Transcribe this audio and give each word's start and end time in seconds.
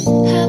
us. 0.00 0.41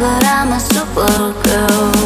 But 0.00 0.24
I'm 0.24 0.52
a 0.52 0.58
supergirl. 0.58 1.97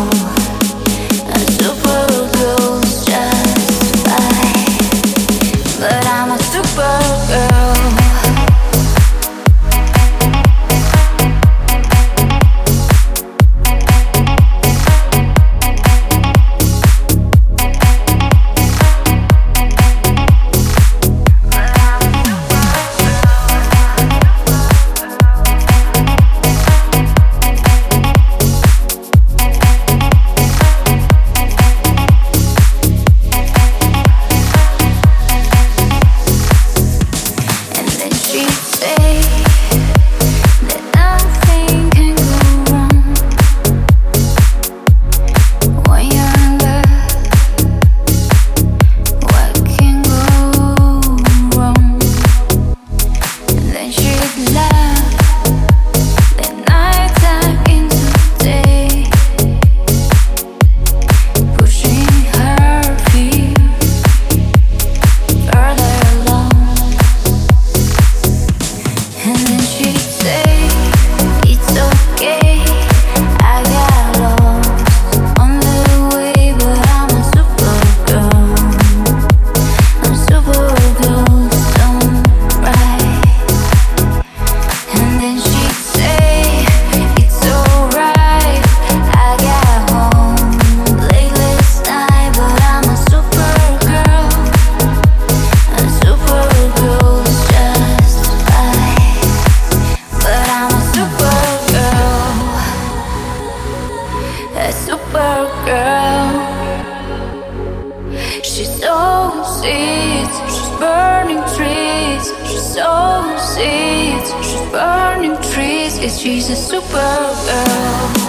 She's 116.22 116.50
a 116.50 116.52
supergirl. 116.52 118.21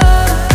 love. 0.00 0.51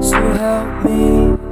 So 0.00 0.18
help 0.40 0.84
me 0.84 1.00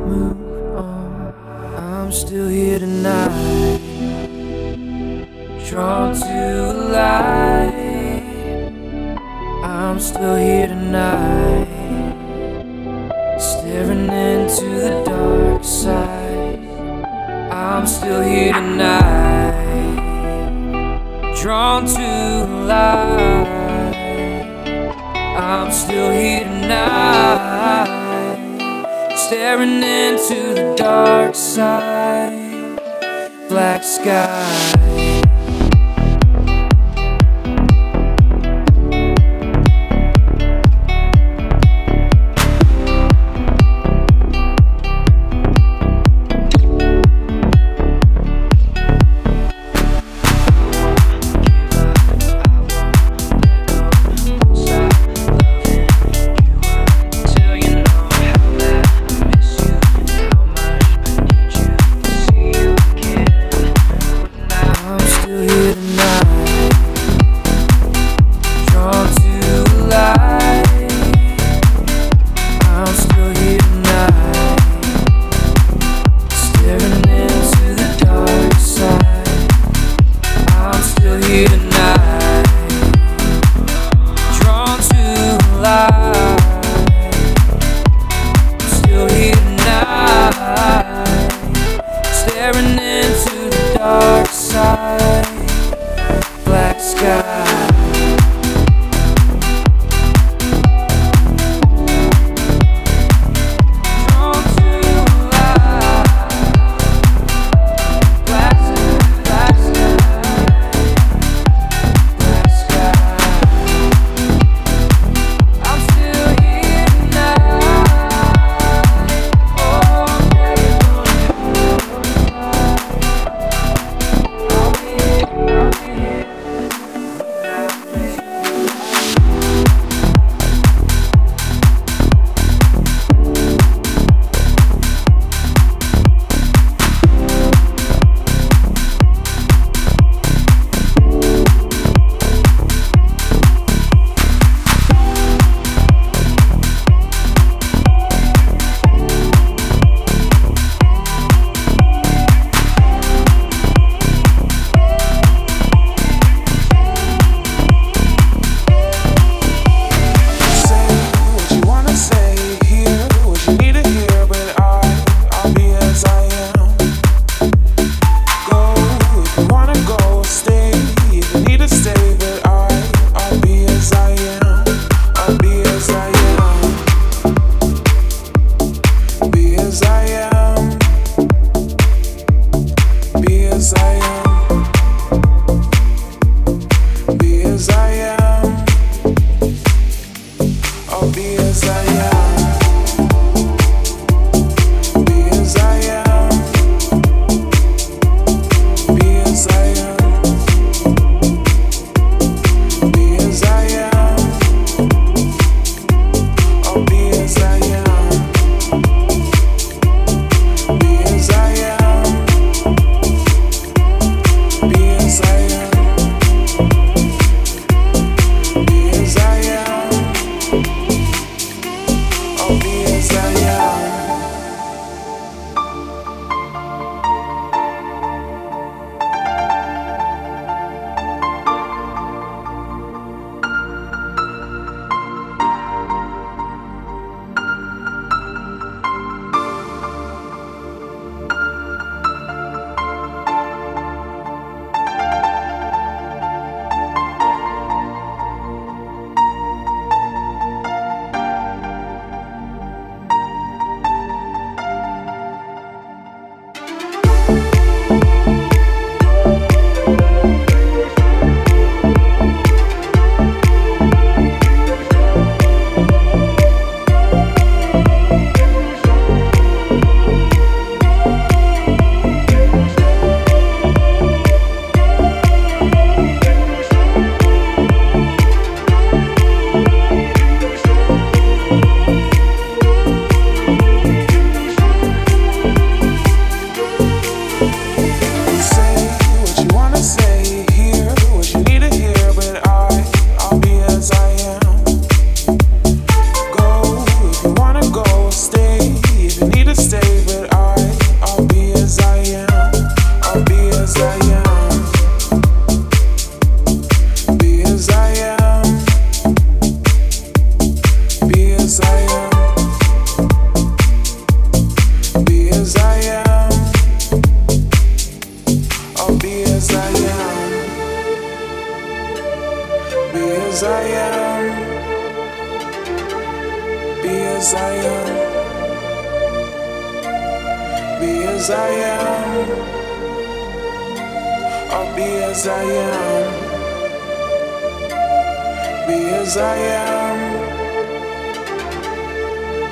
move 0.09 0.37
on. 0.77 1.33
I'm 1.77 2.11
still 2.13 2.49
here 2.49 2.79
tonight, 2.79 3.81
drawn 5.67 6.15
to 6.15 6.21
the 6.21 6.75
light. 6.93 7.73
I'm 9.65 9.99
still 9.99 10.37
here 10.37 10.69
tonight, 10.69 11.67
staring 13.39 14.09
into 14.09 14.69
the 14.85 15.03
dark 15.07 15.65
side. 15.65 16.61
I'm 17.51 17.87
still 17.87 18.23
here 18.23 18.53
tonight, 18.53 19.97
drawn 21.41 21.87
to 21.87 21.95
the 21.95 22.47
light. 22.67 23.58
I'm 25.39 25.71
still 25.71 26.11
here 26.11 26.43
tonight, 26.43 27.87
staring 29.15 29.85
into 29.85 30.55
the 30.55 30.75
dark 30.77 31.37
side, 31.37 32.81
black 33.49 33.85
sky. 33.85 34.98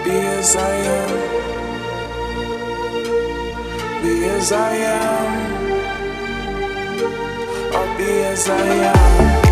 Be 0.07 0.12
as 0.12 0.54
I 0.54 0.76
am. 0.96 1.11
Be 4.02 4.24
as 4.26 4.52
I 4.52 4.74
am. 4.76 5.32
I'll 7.74 7.98
be 7.98 8.11
as 8.22 8.48
I 8.48 8.66
am. 8.92 9.45